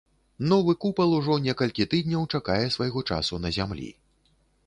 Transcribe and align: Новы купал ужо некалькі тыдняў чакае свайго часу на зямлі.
Новы 0.51 0.73
купал 0.85 1.13
ужо 1.17 1.35
некалькі 1.47 1.85
тыдняў 1.91 2.25
чакае 2.39 2.57
свайго 2.79 2.99
часу 3.13 3.41
на 3.47 3.55
зямлі. 3.59 3.89